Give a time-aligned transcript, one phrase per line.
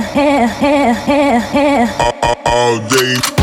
[2.46, 3.39] All day.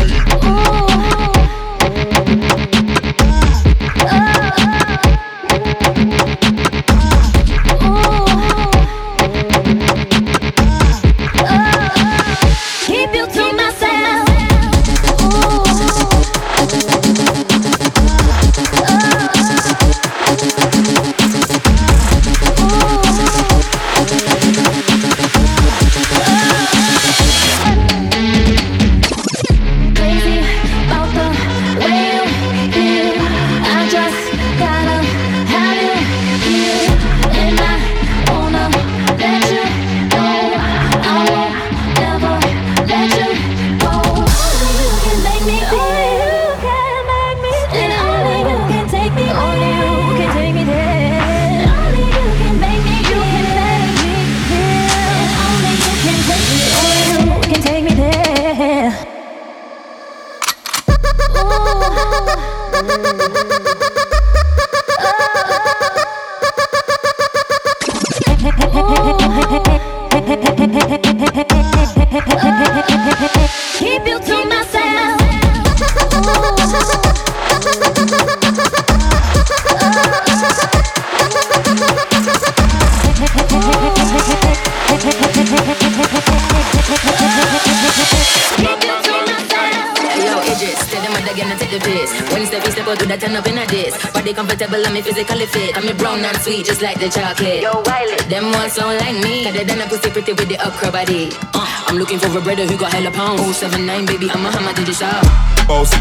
[97.08, 97.62] The chocolate.
[97.62, 98.16] Yo, Wiley.
[98.28, 99.44] Them ones don't like me.
[99.44, 101.30] Got than a pussy pretty with the upcrow body.
[101.54, 103.56] Uh, I'm looking for a brother who got hella pounds.
[103.56, 105.24] 079, baby, I'm a hammer to the shop.
[105.66, 105.98] Bossy,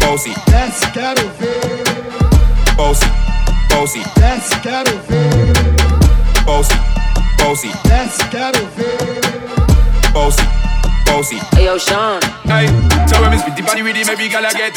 [0.00, 0.32] bossy.
[0.46, 1.27] That's gotta be.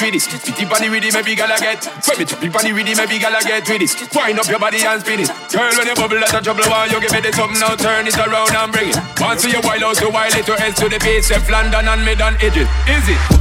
[0.02, 0.22] With it.
[0.22, 1.86] Spitty body with it, maybe gala get.
[1.86, 3.92] When me trippy body with it, maybe gala get with it.
[4.16, 5.30] Wind up your body and spin it.
[5.54, 6.66] Girl, when you bubble, that's a trouble.
[6.66, 7.76] Why you give me the something now?
[7.76, 8.98] Turn it around and bring it.
[9.22, 12.04] Once you wild out, so wild it to S to the base, F London and
[12.04, 12.68] mid on edges.
[12.90, 13.41] Is it?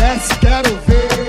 [0.00, 1.19] That's gotta be.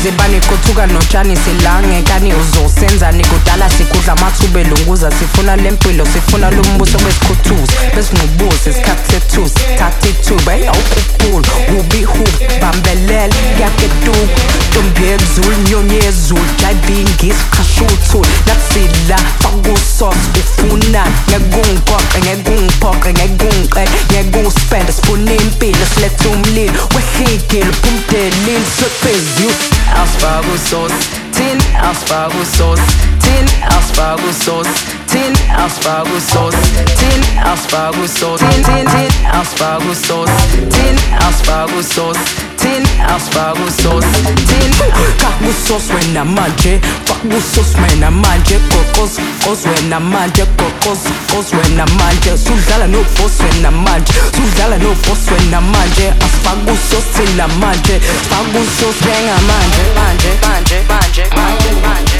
[0.00, 2.02] Imizimba notshani silange.
[2.02, 10.08] Kani uzosenzani kudala sikudla amathuba elunguza sifuna lempilo sifuna lumbuso besikhuthuza besinobusi isikhathi sethusi thatha
[10.08, 10.54] ithuba.
[10.56, 14.40] Eyawukhuphula hubihubi bambelela kuyaketuka
[14.70, 18.28] ntombi yezulu nyoni yezulu jayibingisikhasha uthuli.
[18.46, 26.88] Nakusila fakusos ufuna ngekungiphoqe ngekungiphoqe ngekungiqele ngekuspende sifuna impilo siletha umlilo.
[26.94, 30.92] Wehlingile phumdelile swephezulu Aspargusos,
[31.32, 32.80] tin Aspargusos,
[33.20, 33.46] tin
[33.78, 34.66] Aspargusos,
[35.06, 36.54] tin Aspargusos,
[36.98, 40.30] tin Aspargusos, tin tin tin Aspargusos,
[40.70, 40.96] tin
[41.28, 42.16] Aspargusos,
[42.60, 44.04] tin Aspargusos,
[44.48, 44.70] tin
[45.18, 50.98] Kakusos wena manje, fakusos wena manje, kokos kos wena manje, kokos
[51.30, 57.04] kos wena manje, sudlala no boss wena manje, sudlala no boss wena ah, manje, asfakusos
[57.14, 58.00] thina manje,
[58.30, 62.19] fakusos benga manje, manje, manje, manje, manje, manje, manje, manje.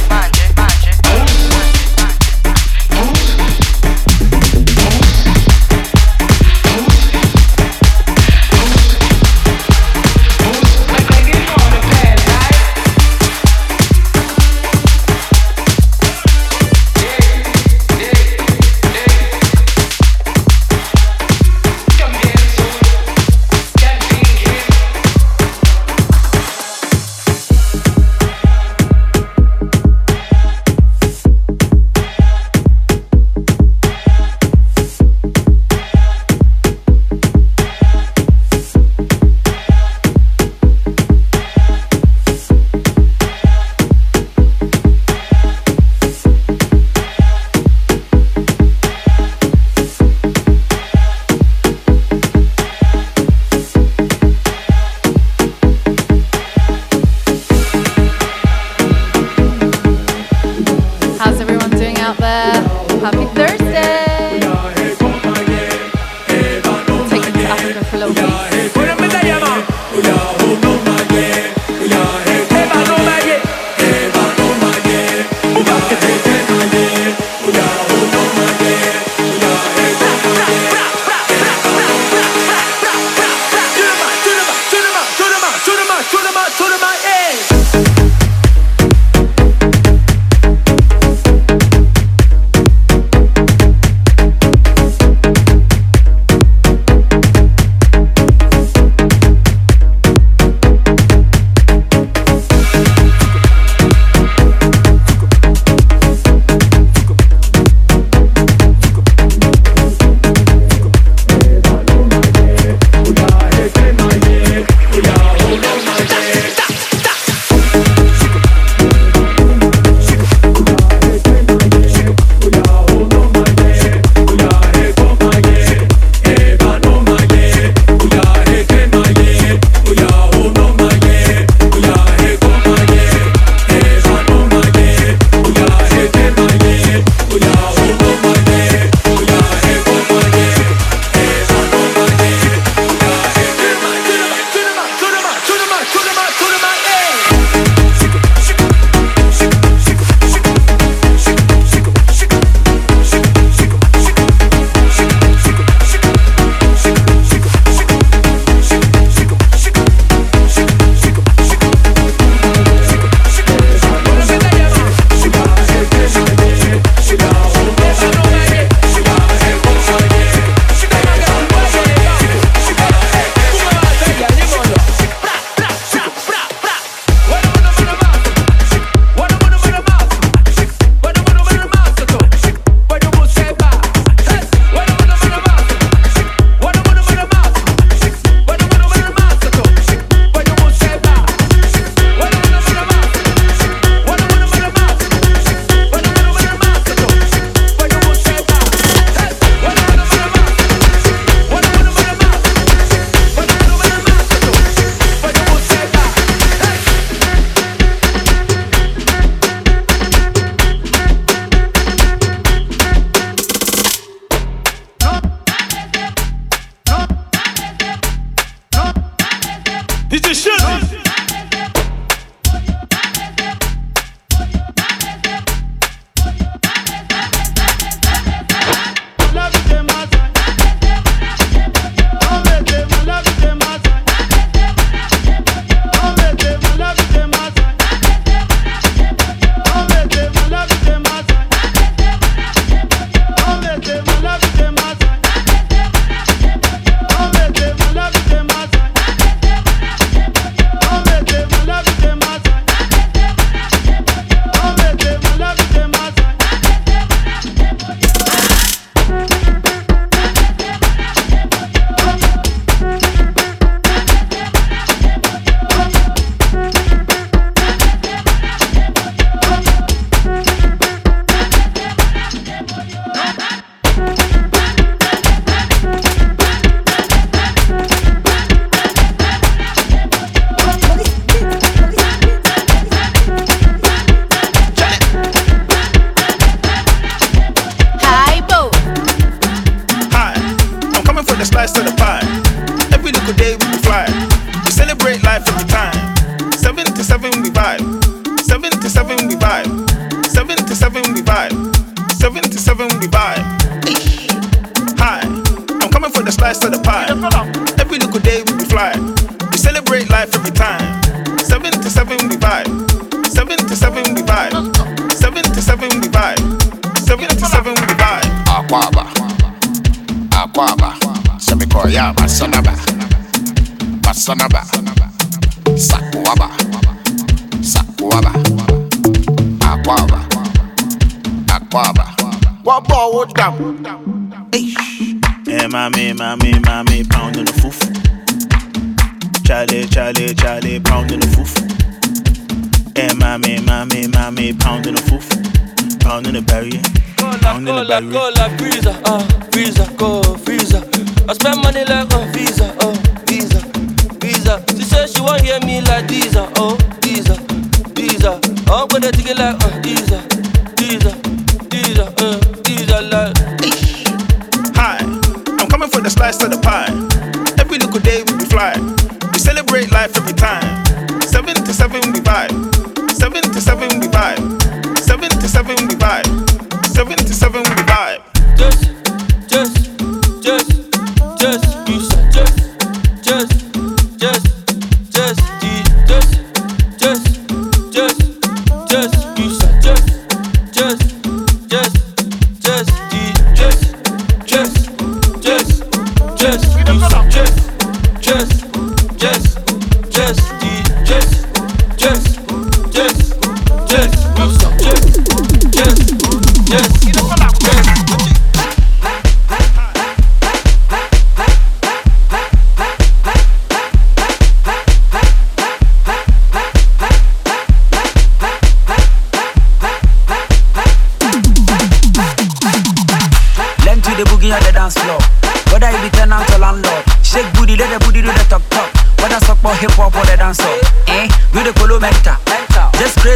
[220.11, 221.10] Cola,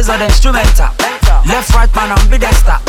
[0.05, 0.87] crazy on the instrumental.
[1.45, 2.84] Left right man I'm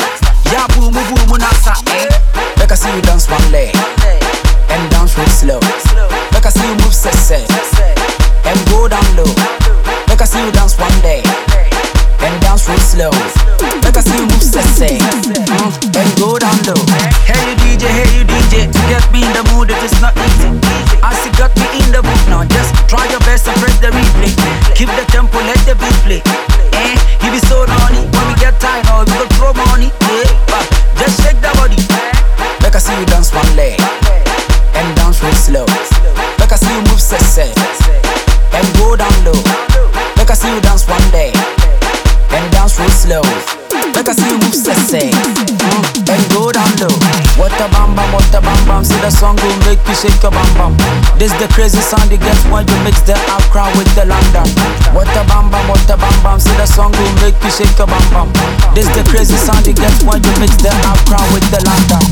[49.97, 50.73] shake your bam bam.
[51.17, 54.45] This the crazy sound you get when you mix the Accra with the London.
[54.93, 56.37] What a bam bam, what a bam bam.
[56.37, 58.29] See the song will make you shake your bam bam.
[58.77, 62.03] This the crazy sound you get when you mix the Accra with the London.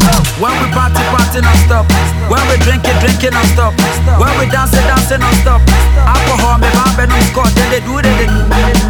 [0.41, 1.86] When we party, party non stop.
[2.25, 3.77] When we drink it, drink it non stop.
[4.17, 5.61] When we dance it, dance it non stop.
[6.01, 7.53] Alcohol, me bambe non scott.
[7.53, 8.39] Then they do it, they do.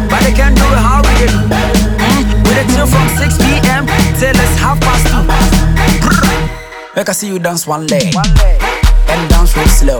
[0.08, 1.36] But they can't do it how we do.
[2.00, 3.84] Mm, we chill from 6 p.m.
[4.16, 5.20] till it's half past two.
[6.96, 8.14] Make I see you dance one leg
[9.08, 9.98] and dance real slow.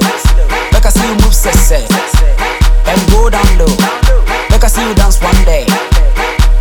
[0.72, 1.82] Make I see you move sexy
[2.86, 3.72] and go down low.
[4.50, 5.66] Make I see you dance one day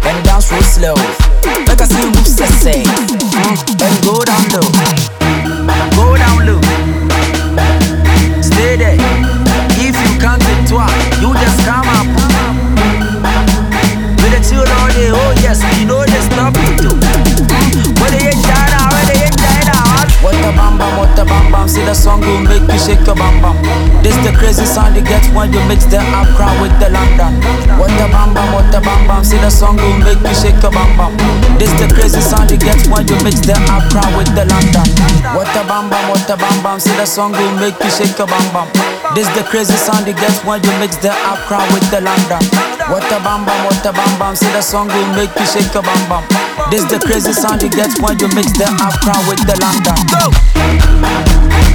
[0.06, 0.96] and dance real slow.
[1.68, 2.86] Make I see you move mm,
[3.82, 4.68] and go down low.
[5.96, 6.62] Go down low.
[8.42, 8.98] Stay there.
[9.78, 10.88] If you can't get twa,
[11.22, 12.08] you just come up.
[14.22, 17.05] We the chill all day, oh yes, we know they stop it too.
[21.66, 21.74] Bam.
[21.74, 23.58] See the song will make you shake your bam bam.
[24.04, 27.42] This the crazy sound you get when you mix the Accra with the London.
[27.78, 29.24] What a bam bam, what a bam bam.
[29.24, 31.14] See the song will make you shake your bam bam.
[31.58, 34.88] This the crazy sound you get when you mix the Accra with the London.
[35.34, 36.80] What a bam bam, what a bam bam.
[36.80, 38.70] See the song will make you shake your bam bam.
[39.16, 42.44] This the crazy sound you get when you mix the Accra with the London.
[42.92, 44.36] What a bam bam, what a bam bam.
[44.36, 46.24] See the song will make you shake your bam bam.
[46.72, 49.96] This the crazy sound you get when you mix the Accra with the London.
[50.10, 51.75] Go.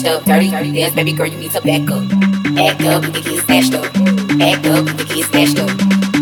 [0.00, 0.24] Snatched up.
[0.24, 2.04] Dirty, dance, baby girl, you need to back up.
[2.58, 3.84] Act up, you can get snatched up.
[4.40, 5.70] Act up, you can get snatched up.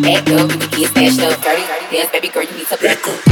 [0.04, 1.42] Act up, you can get snatched up.
[1.42, 3.27] Dirty, dirty dance, baby girl, you need to back up.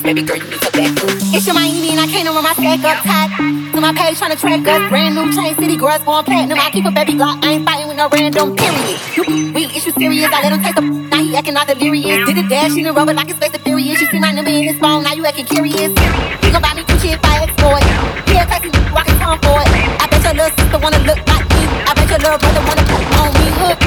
[0.00, 1.10] Baby girl, you need to back up.
[1.34, 3.30] It's your Miami and I can't run my stack up tight.
[3.74, 4.88] To my page trying to track us.
[4.90, 6.58] Brand new train city girls going platinum.
[6.58, 8.98] I keep a baby Glock, I ain't fighting with no random period.
[9.16, 12.26] You real issue serious, I let him take the now he acting all delirious.
[12.26, 14.00] Did a dash in the rubber like it's space furious.
[14.00, 15.90] You see my number in his phone, now you acting curious.
[15.90, 17.82] You gon' buy me two shit by exploit.
[18.30, 19.66] Yeah, taxi, rockin' Tom Ford.
[19.66, 21.62] I bet your little sister wanna look like me.
[21.86, 23.78] I bet your little brother wanna put on me hook.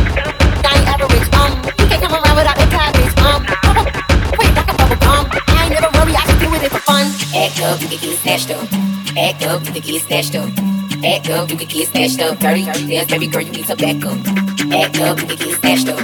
[0.68, 1.28] I ain't average,
[7.64, 8.68] up, you can get snatched up.
[9.18, 10.50] Act up, you can get snatched up.
[11.04, 12.40] Act up, you can get snatched up.
[12.40, 14.18] Dirty, dirty dance, baby girl, you need to back up.
[14.72, 16.00] Act up, you can get snatched up.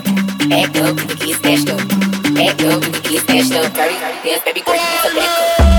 [0.52, 1.82] Act up, you can get snatched up.
[2.38, 3.74] Act up, you can get snatched up.
[3.74, 5.77] Dirty, dirty dance, baby girl, you need to back up.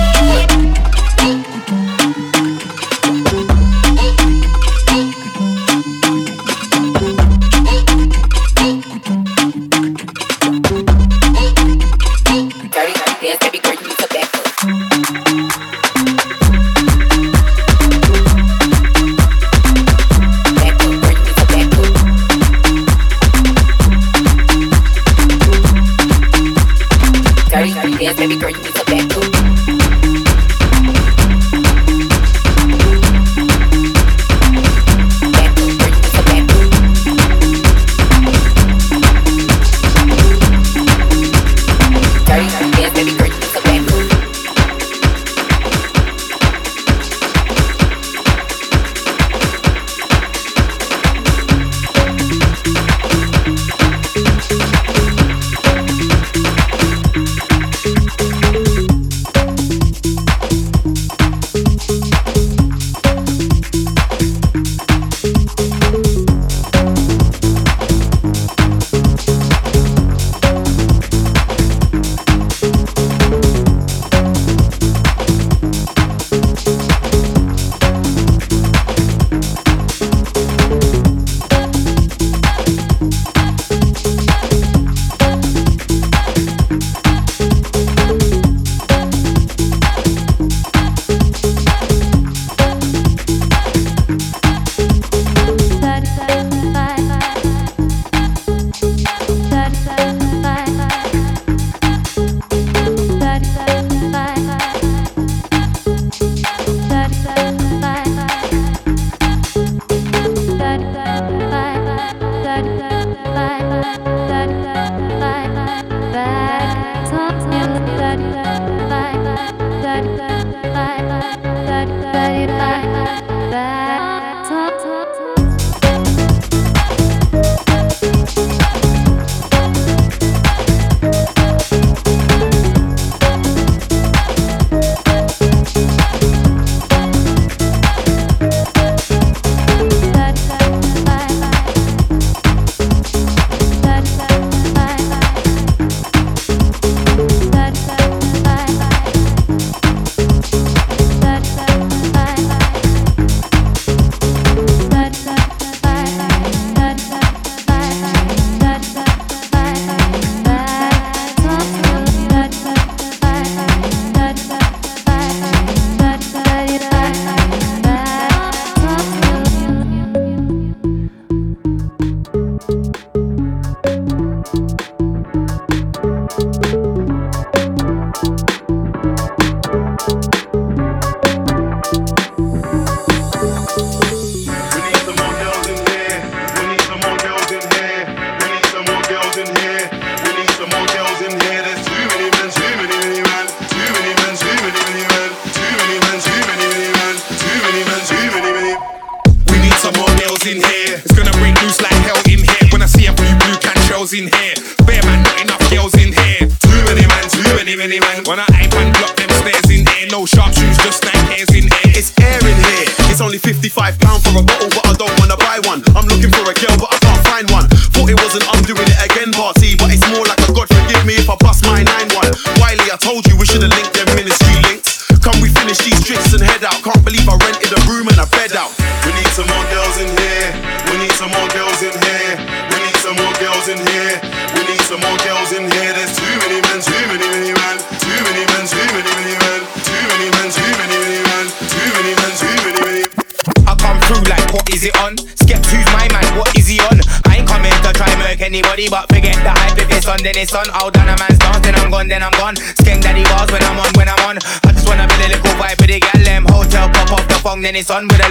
[257.86, 258.27] The on with a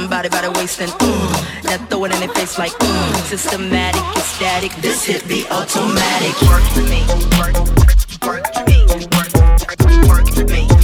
[0.00, 4.02] somebody by the waist and mm, now throw it in their face like mm, systematic,
[4.22, 4.70] static.
[4.82, 6.34] This hit be automatic.
[6.50, 7.00] Work to me,
[7.40, 7.56] work,
[8.28, 8.84] work to me,
[9.16, 9.32] work,
[10.10, 10.75] work for me.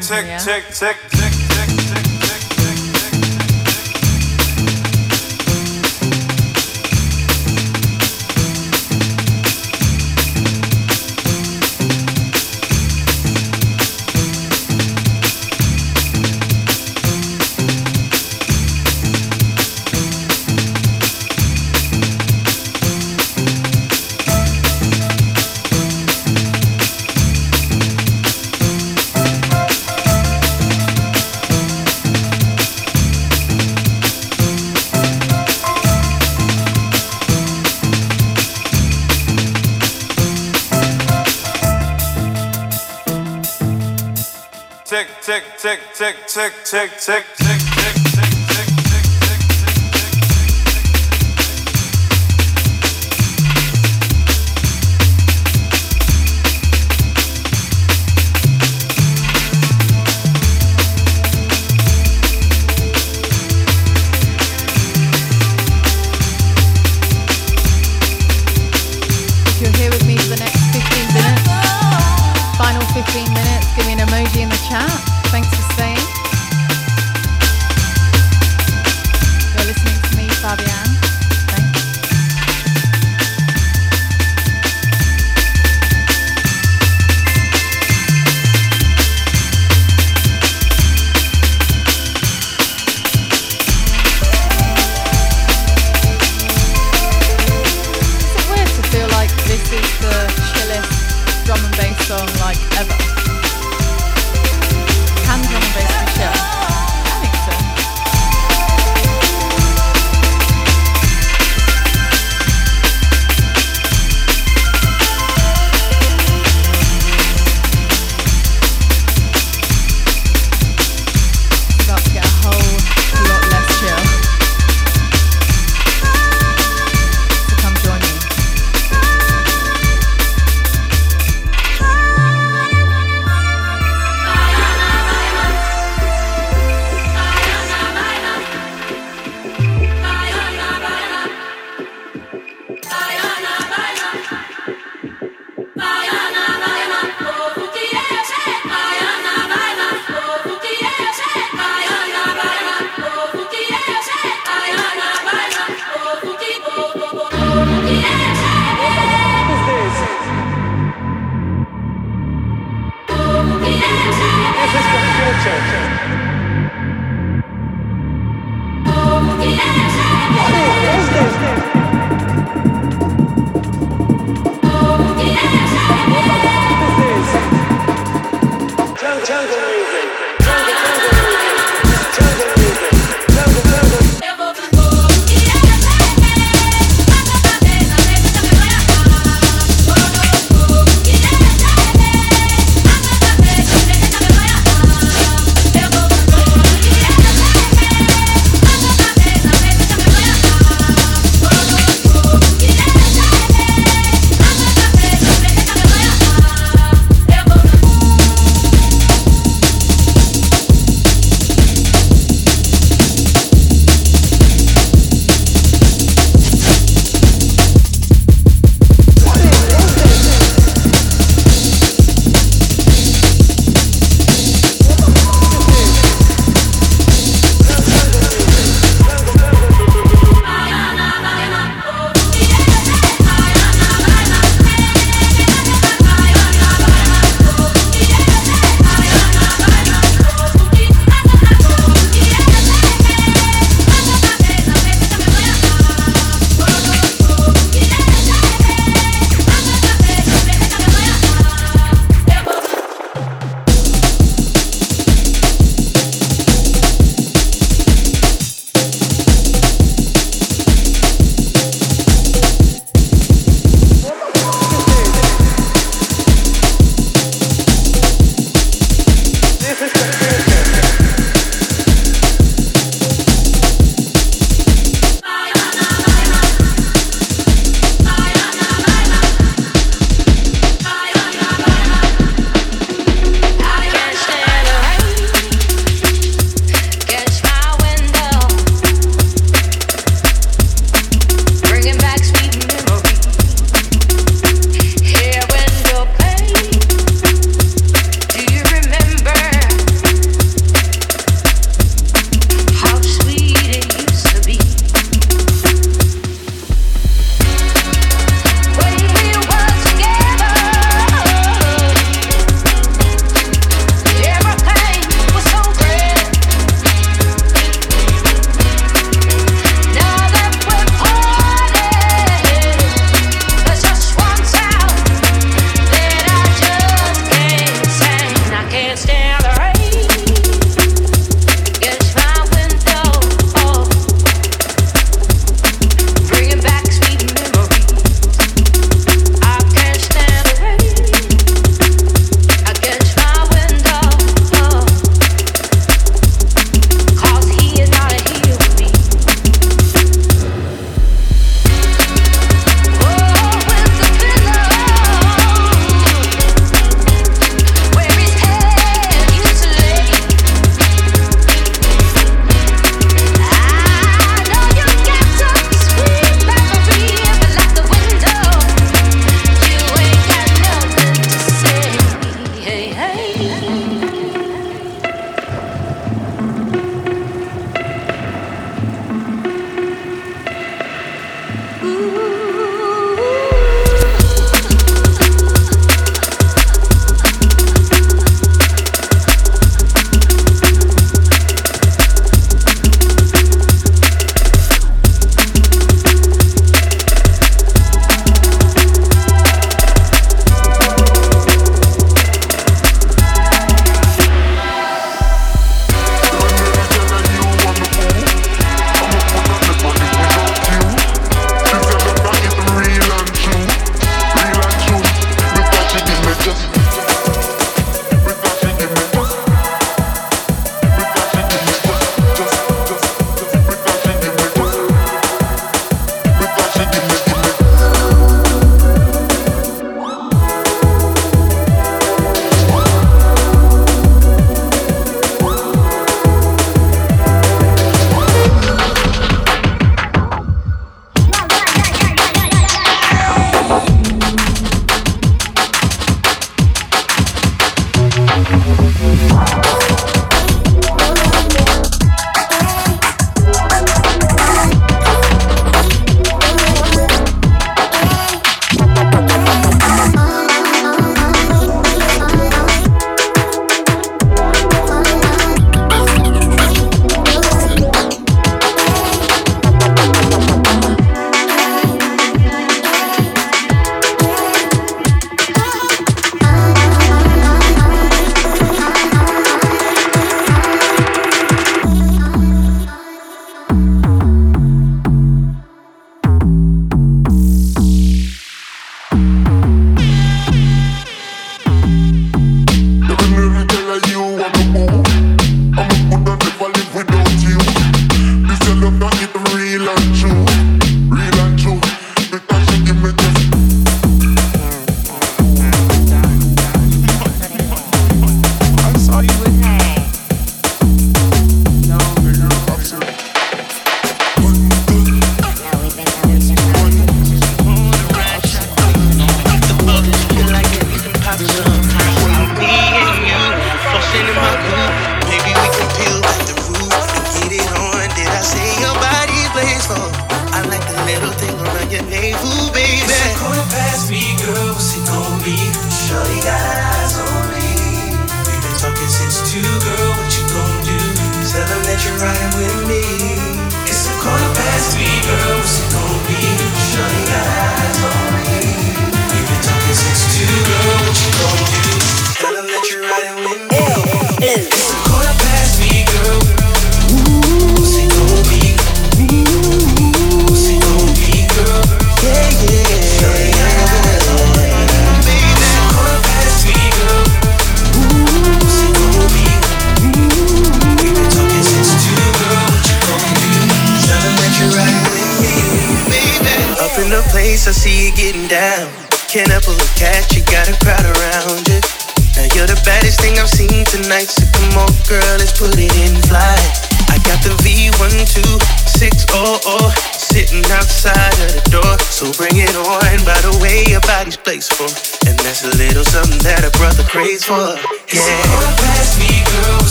[0.00, 0.59] Tick, tick, tick,
[46.32, 47.39] tick, tick, tick,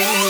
[0.00, 0.29] Thank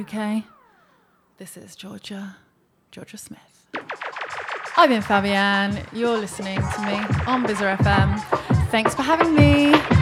[0.00, 0.44] UK.
[1.36, 2.36] This is Georgia,
[2.90, 3.66] Georgia Smith.
[4.76, 5.86] I've been Fabienne.
[5.92, 6.94] You're listening to me
[7.26, 8.70] on VISLA FM.
[8.70, 9.99] Thanks for having me.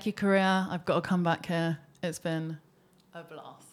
[0.00, 0.66] Thank you, Korea.
[0.70, 1.76] I've got to come back here.
[2.02, 2.56] It's been
[3.12, 3.69] a blast.